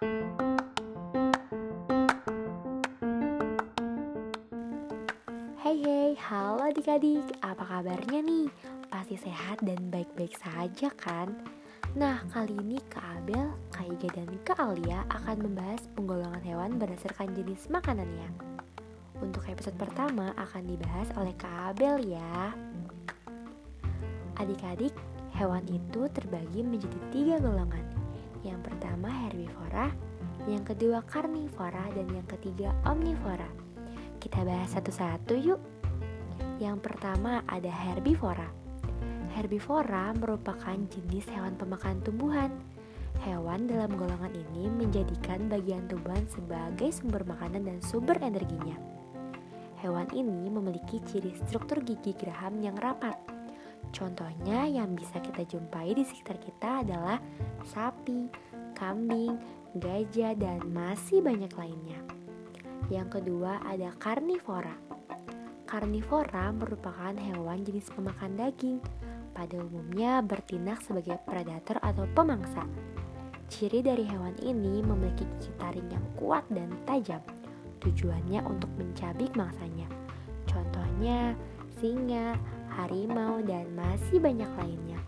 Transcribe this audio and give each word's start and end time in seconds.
Hai 0.00 0.08
hai, 5.60 6.16
halo 6.16 6.64
adik-adik, 6.72 7.36
apa 7.44 7.60
kabarnya 7.68 8.24
nih? 8.24 8.48
Pasti 8.88 9.20
sehat 9.20 9.60
dan 9.60 9.92
baik-baik 9.92 10.32
saja 10.40 10.88
kan? 10.96 11.36
Nah, 12.00 12.24
kali 12.32 12.56
ini 12.64 12.80
Kak 12.88 13.04
Abel, 13.20 13.52
Kak 13.68 13.92
Iga, 13.92 14.24
dan 14.24 14.32
Kak 14.40 14.56
Alia 14.56 15.04
akan 15.12 15.52
membahas 15.52 15.84
penggolongan 15.92 16.48
hewan 16.48 16.80
berdasarkan 16.80 17.36
jenis 17.36 17.68
makanannya 17.68 18.32
Untuk 19.20 19.44
episode 19.52 19.76
pertama 19.76 20.32
akan 20.40 20.64
dibahas 20.64 21.12
oleh 21.20 21.36
Kak 21.36 21.76
Abel 21.76 22.08
ya 22.08 22.56
Adik-adik, 24.40 24.96
hewan 25.36 25.68
itu 25.68 26.08
terbagi 26.08 26.64
menjadi 26.64 26.96
tiga 27.12 27.36
golongan 27.36 27.99
Yang 28.40 28.60
pertama 28.72 29.08
herbivora, 29.08 29.92
yang 30.48 30.64
kedua 30.64 31.04
karnivora, 31.04 31.84
dan 31.92 32.06
yang 32.12 32.26
ketiga 32.28 32.72
omnivora 32.88 33.70
kita 34.20 34.44
bahas 34.44 34.76
satu-satu 34.76 35.32
yuk. 35.40 35.60
Yang 36.60 36.84
pertama 36.84 37.40
ada 37.48 37.72
herbivora. 37.72 38.52
Herbivora 39.32 40.12
merupakan 40.12 40.76
jenis 40.76 41.24
hewan 41.32 41.56
pemakan 41.56 42.04
tumbuhan. 42.04 42.52
Hewan 43.24 43.64
dalam 43.64 43.96
golongan 43.96 44.32
ini 44.36 44.68
menjadikan 44.68 45.48
bagian 45.48 45.88
tumbuhan 45.88 46.24
sebagai 46.28 46.92
sumber 46.92 47.24
makanan 47.24 47.64
dan 47.64 47.78
sumber 47.80 48.20
energinya. 48.20 48.76
Hewan 49.80 50.12
ini 50.12 50.52
memiliki 50.52 51.00
ciri 51.08 51.32
struktur 51.48 51.80
gigi 51.80 52.12
geraham 52.12 52.60
yang 52.60 52.76
rapat. 52.76 53.16
Contohnya 53.90 54.68
yang 54.70 54.94
bisa 54.94 55.18
kita 55.18 55.42
jumpai 55.48 55.96
di 55.96 56.04
sekitar 56.06 56.38
kita 56.38 56.86
adalah 56.86 57.18
sapi, 57.66 58.30
kambing, 58.78 59.36
gajah, 59.76 60.36
dan 60.38 60.62
masih 60.70 61.20
banyak 61.20 61.50
lainnya. 61.58 62.00
Yang 62.88 63.20
kedua 63.20 63.62
ada 63.66 63.92
karnivora. 63.98 64.74
Karnivora 65.66 66.50
merupakan 66.50 67.14
hewan 67.14 67.62
jenis 67.62 67.90
pemakan 67.94 68.34
daging. 68.34 68.78
Pada 69.30 69.62
umumnya 69.62 70.18
bertindak 70.20 70.82
sebagai 70.82 71.16
predator 71.22 71.78
atau 71.78 72.02
pemangsa. 72.12 72.66
Ciri 73.46 73.82
dari 73.82 74.06
hewan 74.06 74.34
ini 74.42 74.82
memiliki 74.82 75.26
gigi 75.38 75.50
taring 75.58 75.86
yang 75.90 76.06
kuat 76.18 76.42
dan 76.50 76.70
tajam. 76.86 77.22
Tujuannya 77.82 78.42
untuk 78.46 78.70
mencabik 78.74 79.34
mangsanya. 79.38 79.86
Contohnya 80.50 81.38
singa, 81.78 82.34
harimau, 82.78 83.42
dan 83.42 83.66
masih 83.74 84.22
banyak 84.22 84.48
lainnya. 84.58 85.00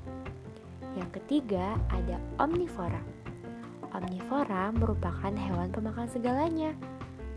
Yang 0.98 1.10
ketiga 1.22 1.78
ada 1.88 2.20
omnivora. 2.42 3.00
Omnivora 3.92 4.72
merupakan 4.72 5.32
hewan 5.32 5.68
pemakan 5.72 6.08
segalanya 6.08 6.72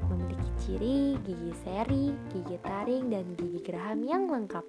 memiliki 0.08 0.50
ciri 0.62 1.00
gigi 1.26 1.54
seri, 1.66 2.06
gigi 2.32 2.58
taring, 2.62 3.10
dan 3.10 3.26
gigi 3.36 3.60
geraham 3.66 4.06
yang 4.06 4.30
lengkap. 4.30 4.64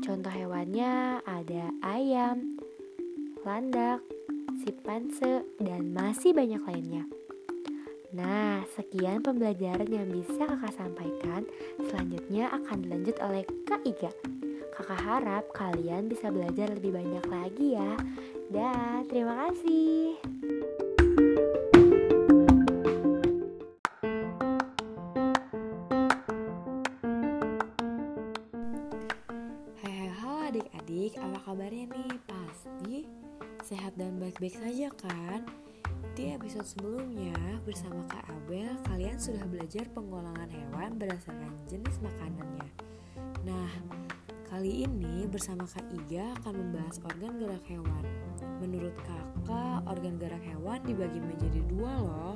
Contoh 0.00 0.32
hewannya 0.32 1.20
ada 1.28 1.64
ayam, 1.84 2.56
landak, 3.44 4.00
simpanse, 4.64 5.44
dan 5.60 5.92
masih 5.92 6.32
banyak 6.32 6.62
lainnya. 6.64 7.04
Nah, 8.10 8.66
sekian 8.74 9.22
pembelajaran 9.22 9.86
yang 9.86 10.08
bisa 10.10 10.42
kakak 10.42 10.74
sampaikan. 10.74 11.46
Selanjutnya 11.78 12.50
akan 12.50 12.76
dilanjut 12.82 13.16
oleh 13.22 13.46
Kak 13.68 13.86
Iga. 13.86 14.10
Kakak 14.80 15.04
harap 15.04 15.44
kalian 15.52 16.08
bisa 16.08 16.32
belajar 16.32 16.72
lebih 16.72 16.96
banyak 16.96 17.20
lagi 17.28 17.76
ya. 17.76 18.00
Dan 18.48 19.04
terima 19.12 19.52
kasih. 19.52 20.16
adik-adik, 30.50 31.14
apa 31.14 31.38
kabarnya 31.46 31.86
nih? 31.94 32.12
Pasti 32.26 33.06
sehat 33.62 33.94
dan 34.00 34.18
baik-baik 34.18 34.56
saja 34.56 34.88
kan? 34.96 35.46
Di 36.16 36.34
episode 36.34 36.66
sebelumnya 36.66 37.36
bersama 37.62 38.02
Kak 38.10 38.26
Abel, 38.26 38.74
kalian 38.88 39.14
sudah 39.20 39.46
belajar 39.46 39.86
penggolongan 39.94 40.50
hewan 40.50 40.98
berdasarkan 40.98 41.54
jenis 41.70 42.02
makanannya. 42.02 42.66
Nah, 43.46 43.70
kali 44.50 44.82
ini 44.82 45.30
bersama 45.30 45.62
Kak 45.62 45.86
Iga 45.94 46.34
akan 46.42 46.54
membahas 46.58 46.98
organ 47.06 47.38
gerak 47.38 47.62
hewan. 47.70 48.02
Menurut 48.58 48.98
kakak, 49.06 49.86
organ 49.86 50.18
gerak 50.18 50.42
hewan 50.42 50.82
dibagi 50.82 51.22
menjadi 51.22 51.62
dua 51.70 51.94
loh, 52.02 52.34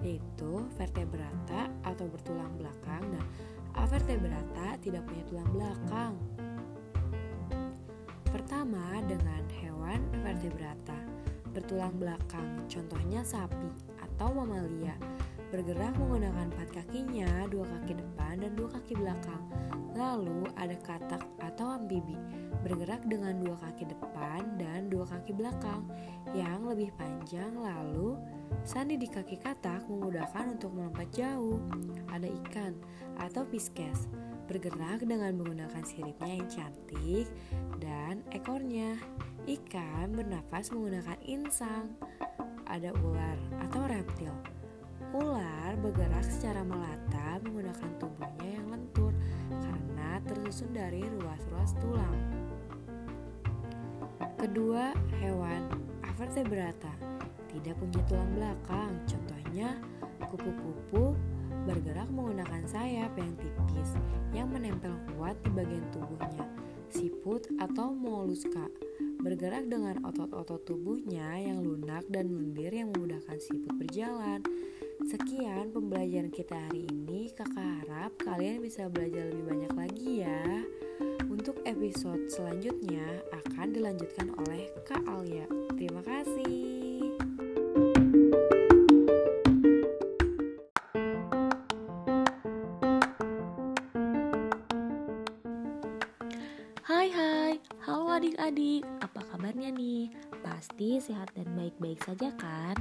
yaitu 0.00 0.64
vertebrata 0.80 1.68
atau 1.84 2.08
bertulang 2.08 2.48
belakang 2.56 3.04
dan 3.12 3.24
avertebrata 3.76 4.80
tidak 4.80 5.04
punya 5.04 5.20
tulang 5.28 5.50
belakang. 5.52 6.12
Pertama 8.24 9.04
dengan 9.04 9.44
hewan 9.60 10.00
vertebrata 10.24 10.96
bertulang 11.52 11.92
belakang, 12.00 12.64
contohnya 12.72 13.20
sapi 13.20 13.68
atau 14.00 14.32
mamalia. 14.32 14.96
Bergerak 15.50 15.98
menggunakan 15.98 16.46
empat 16.54 16.70
kakinya, 16.70 17.50
dua 17.50 17.66
kaki 17.66 17.98
depan 17.98 18.38
dan 18.38 18.54
dua 18.54 18.70
kaki 18.70 18.94
belakang. 18.94 19.42
Lalu 19.98 20.46
ada 20.54 20.78
katak 20.86 21.26
atau 21.42 21.74
amfibi, 21.74 22.14
bergerak 22.62 23.02
dengan 23.10 23.42
dua 23.42 23.58
kaki 23.58 23.90
depan 23.90 24.46
dan 24.62 24.86
dua 24.86 25.02
kaki 25.10 25.34
belakang 25.34 25.82
yang 26.38 26.62
lebih 26.70 26.94
panjang. 26.94 27.50
Lalu 27.58 28.14
sandi 28.62 28.94
di 28.94 29.10
kaki 29.10 29.42
katak 29.42 29.90
memudahkan 29.90 30.54
untuk 30.54 30.70
melompat 30.70 31.10
jauh. 31.10 31.58
Ada 32.14 32.30
ikan 32.46 32.78
atau 33.18 33.42
pisces 33.42 34.06
bergerak 34.46 35.02
dengan 35.02 35.34
menggunakan 35.34 35.82
siripnya 35.82 36.42
yang 36.42 36.46
cantik 36.46 37.26
dan 37.82 38.22
ekornya. 38.30 38.94
Ikan 39.50 40.14
bernafas 40.14 40.70
menggunakan 40.70 41.18
insang. 41.26 41.90
Ada 42.70 42.94
ular 43.02 43.38
atau 43.66 43.82
reptil. 43.90 44.59
Ular 45.10 45.74
bergerak 45.82 46.22
secara 46.22 46.62
melata 46.62 47.42
menggunakan 47.42 47.90
tubuhnya 47.98 48.48
yang 48.60 48.66
lentur 48.70 49.10
karena 49.50 50.22
tersusun 50.22 50.70
dari 50.70 51.02
ruas-ruas 51.18 51.74
tulang. 51.82 52.18
Kedua, 54.38 54.94
hewan 55.18 55.66
avertebrata 56.06 56.94
tidak 57.50 57.74
punya 57.82 58.00
tulang 58.06 58.30
belakang. 58.38 58.92
Contohnya 59.04 59.68
kupu-kupu 60.30 61.18
bergerak 61.66 62.08
menggunakan 62.14 62.62
sayap 62.70 63.12
yang 63.18 63.34
tipis 63.36 63.90
yang 64.30 64.48
menempel 64.48 64.94
kuat 65.12 65.34
di 65.42 65.50
bagian 65.50 65.84
tubuhnya. 65.90 66.46
Siput 66.90 67.50
atau 67.58 67.90
moluska 67.94 68.70
bergerak 69.20 69.68
dengan 69.68 70.00
otot-otot 70.06 70.64
tubuhnya 70.64 71.36
yang 71.36 71.60
lunak 71.60 72.08
dan 72.08 72.32
lendir 72.32 72.72
yang 72.72 72.94
memudahkan 72.94 73.36
siput 73.36 73.76
berjalan. 73.76 74.40
Sekian 75.06 75.72
pembelajaran 75.72 76.28
kita 76.28 76.56
hari 76.56 76.84
ini. 76.90 77.32
Kakak 77.32 77.84
harap 77.84 78.12
kalian 78.20 78.60
bisa 78.60 78.90
belajar 78.92 79.28
lebih 79.32 79.44
banyak 79.46 79.72
lagi 79.76 80.10
ya. 80.26 80.44
Untuk 81.30 81.62
episode 81.64 82.28
selanjutnya 82.28 83.24
akan 83.32 83.72
dilanjutkan 83.72 84.28
oleh 84.44 84.68
Kak 84.84 85.06
Alia. 85.08 85.48
Terima 85.78 86.04
kasih. 86.04 86.79
Adik-adik, 98.20 98.84
apa 99.00 99.24
kabarnya 99.32 99.72
nih? 99.72 100.12
Pasti 100.44 101.00
sehat 101.00 101.32
dan 101.32 101.48
baik-baik 101.56 102.04
saja 102.04 102.28
kan? 102.36 102.76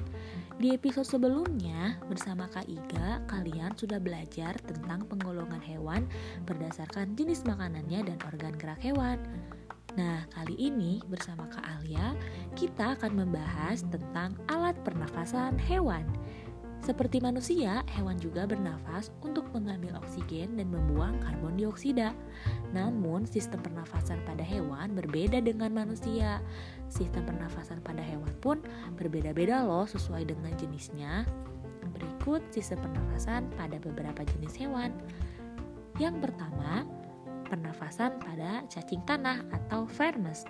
Di 0.59 0.75
episode 0.75 1.07
sebelumnya, 1.07 1.95
bersama 2.11 2.51
Kak 2.51 2.67
Iga, 2.67 3.23
kalian 3.31 3.71
sudah 3.79 4.03
belajar 4.03 4.59
tentang 4.67 5.07
penggolongan 5.07 5.63
hewan 5.63 6.03
berdasarkan 6.43 7.15
jenis 7.15 7.47
makanannya 7.47 8.03
dan 8.11 8.19
organ 8.27 8.51
gerak 8.59 8.83
hewan. 8.83 9.15
Nah, 9.95 10.27
kali 10.35 10.59
ini 10.59 10.99
bersama 11.07 11.47
Kak 11.47 11.63
Alia, 11.63 12.19
kita 12.59 12.99
akan 12.99 13.23
membahas 13.23 13.87
tentang 13.87 14.35
alat 14.51 14.75
pernafasan 14.83 15.55
hewan. 15.55 16.03
Seperti 16.79 17.19
manusia, 17.19 17.83
hewan 17.91 18.15
juga 18.17 18.47
bernafas 18.47 19.11
untuk 19.19 19.45
mengambil 19.51 19.99
oksigen 19.99 20.55
dan 20.55 20.71
membuang 20.71 21.19
karbon 21.19 21.59
dioksida. 21.59 22.15
Namun, 22.71 23.27
sistem 23.27 23.59
pernafasan 23.59 24.23
pada 24.23 24.41
hewan 24.41 24.95
berbeda 24.95 25.43
dengan 25.43 25.75
manusia. 25.75 26.39
Sistem 26.87 27.27
pernafasan 27.27 27.83
pada 27.83 27.99
hewan 27.99 28.31
pun 28.39 28.63
berbeda-beda 28.95 29.67
loh 29.67 29.85
sesuai 29.85 30.31
dengan 30.31 30.55
jenisnya. 30.55 31.27
Berikut 31.91 32.39
sistem 32.49 32.79
pernafasan 32.87 33.51
pada 33.59 33.75
beberapa 33.77 34.23
jenis 34.23 34.55
hewan. 34.55 34.95
Yang 35.99 36.31
pertama, 36.31 36.87
pernafasan 37.51 38.15
pada 38.23 38.63
cacing 38.71 39.03
tanah 39.03 39.43
atau 39.51 39.83
vermes. 39.99 40.47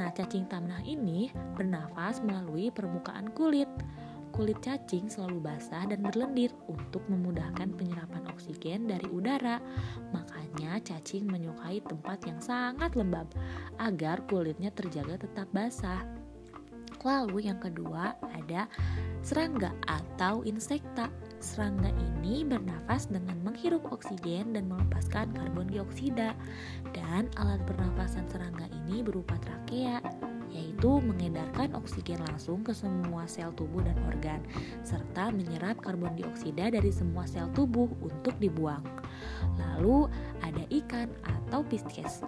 Nah, 0.00 0.10
cacing 0.10 0.48
tanah 0.50 0.82
ini 0.82 1.30
bernafas 1.54 2.18
melalui 2.24 2.72
permukaan 2.74 3.30
kulit. 3.36 3.68
Kulit 4.32 4.58
cacing 4.64 5.12
selalu 5.12 5.44
basah 5.44 5.84
dan 5.86 6.00
berlendir 6.00 6.50
untuk 6.66 7.04
memudahkan 7.06 7.68
penyerapan 7.76 8.24
oksigen 8.32 8.88
dari 8.88 9.04
udara. 9.12 9.60
Makanya 10.10 10.80
cacing 10.80 11.28
menyukai 11.28 11.84
tempat 11.84 12.24
yang 12.24 12.40
sangat 12.40 12.96
lembab 12.96 13.28
agar 13.76 14.24
kulitnya 14.26 14.72
terjaga 14.72 15.20
tetap 15.20 15.46
basah. 15.52 16.00
Lalu 17.02 17.50
yang 17.50 17.58
kedua 17.58 18.14
ada 18.34 18.70
serangga 19.20 19.74
atau 19.90 20.46
insekta. 20.46 21.10
Serangga 21.42 21.90
ini 21.90 22.46
bernafas 22.46 23.10
dengan 23.10 23.34
menghirup 23.42 23.82
oksigen 23.90 24.54
dan 24.54 24.70
melepaskan 24.70 25.34
karbon 25.34 25.66
dioksida. 25.66 26.30
Dan 26.94 27.26
alat 27.34 27.58
pernafasan 27.66 28.30
serangga 28.30 28.70
ini 28.70 29.02
berupa 29.02 29.34
trakea, 29.42 29.98
yaitu 30.52 31.00
mengedarkan 31.00 31.72
oksigen 31.74 32.20
langsung 32.28 32.60
ke 32.60 32.76
semua 32.76 33.24
sel 33.24 33.50
tubuh 33.56 33.80
dan 33.82 33.96
organ, 34.06 34.44
serta 34.84 35.32
menyerap 35.32 35.80
karbon 35.80 36.14
dioksida 36.14 36.68
dari 36.70 36.92
semua 36.92 37.24
sel 37.24 37.48
tubuh 37.56 37.88
untuk 38.04 38.36
dibuang. 38.38 38.84
Lalu 39.56 40.06
ada 40.44 40.64
ikan 40.68 41.08
atau 41.24 41.64
pisces. 41.66 42.22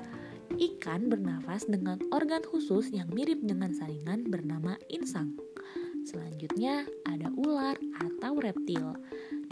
Ikan 0.55 1.11
bernafas 1.11 1.67
dengan 1.67 1.99
organ 2.15 2.43
khusus 2.47 2.93
yang 2.95 3.11
mirip 3.11 3.43
dengan 3.43 3.75
saringan 3.75 4.29
bernama 4.29 4.79
insang. 4.87 5.35
Selanjutnya 6.05 6.85
ada 7.09 7.33
ular 7.33 7.81
atau 7.97 8.37
reptil. 8.37 8.93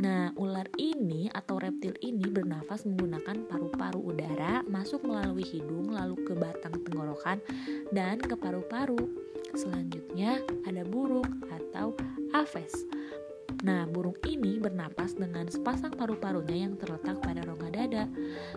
Nah, 0.03 0.35
ular 0.35 0.67
ini 0.83 1.31
atau 1.31 1.63
reptil 1.63 1.95
ini 2.03 2.27
bernafas 2.27 2.83
menggunakan 2.83 3.47
paru-paru 3.47 4.03
udara 4.03 4.67
masuk 4.67 5.07
melalui 5.07 5.47
hidung 5.47 5.95
lalu 5.95 6.19
ke 6.27 6.35
batang 6.35 6.75
tenggorokan 6.83 7.39
dan 7.95 8.19
ke 8.19 8.35
paru-paru. 8.35 8.99
Selanjutnya 9.55 10.43
ada 10.67 10.83
burung 10.83 11.47
atau 11.47 11.95
aves. 12.35 12.83
Nah, 13.63 13.87
burung 13.87 14.19
ini 14.27 14.59
bernapas 14.59 15.15
dengan 15.15 15.47
sepasang 15.47 15.95
paru-parunya 15.95 16.67
yang 16.67 16.75
terletak 16.75 17.23
pada 17.23 17.47
rongga 17.47 17.71
dada. 17.71 18.05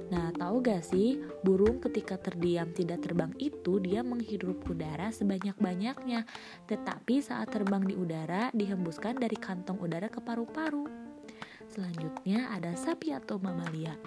Nah, 0.09 0.33
tahu 0.33 0.65
gak 0.65 0.81
sih, 0.81 1.21
burung 1.45 1.77
ketika 1.77 2.17
terdiam 2.17 2.73
tidak 2.73 3.05
terbang 3.05 3.29
itu 3.37 3.77
dia 3.77 4.01
menghirup 4.01 4.65
udara 4.65 5.13
sebanyak-banyaknya, 5.13 6.25
tetapi 6.65 7.21
saat 7.21 7.53
terbang 7.53 7.85
di 7.85 7.93
udara 7.93 8.49
dihembuskan 8.49 9.21
dari 9.21 9.37
kantong 9.37 9.77
udara 9.77 10.09
ke 10.09 10.17
paru-paru. 10.25 11.04
Selanjutnya 11.75 12.47
ada 12.55 12.71
sapi 12.79 13.11
atau 13.11 13.35
mamalia. 13.35 13.99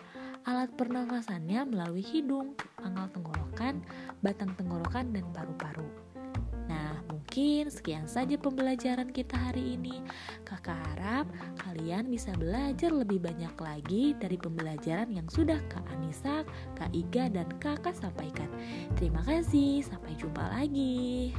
Alat 0.48 0.72
pernafasannya 0.80 1.68
melalui 1.68 2.00
hidung, 2.00 2.56
pangkal 2.80 3.12
tenggorokan, 3.12 3.84
batang 4.24 4.56
tenggorokan, 4.56 5.12
dan 5.12 5.28
paru-paru. 5.36 5.84
Mungkin 7.28 7.70
sekian 7.70 8.08
saja 8.08 8.34
pembelajaran 8.34 9.12
kita 9.12 9.36
hari 9.36 9.78
ini. 9.78 10.00
Kakak 10.42 10.74
harap 10.74 11.28
kalian 11.60 12.10
bisa 12.10 12.32
belajar 12.34 12.90
lebih 12.90 13.20
banyak 13.22 13.52
lagi 13.60 14.16
dari 14.18 14.34
pembelajaran 14.34 15.12
yang 15.12 15.28
sudah 15.30 15.60
Kak 15.70 15.86
Anissa, 15.92 16.42
Kak 16.74 16.90
Iga, 16.90 17.30
dan 17.30 17.46
Kakak 17.62 17.94
sampaikan. 17.94 18.50
Terima 18.98 19.22
kasih, 19.22 19.86
sampai 19.86 20.18
jumpa 20.18 20.50
lagi. 20.50 21.30